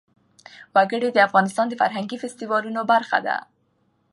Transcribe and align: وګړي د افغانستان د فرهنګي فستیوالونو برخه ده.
وګړي 0.75 1.09
د 1.13 1.19
افغانستان 1.27 1.65
د 1.69 1.73
فرهنګي 1.81 2.17
فستیوالونو 2.23 2.81
برخه 2.91 3.17
ده. 3.27 3.37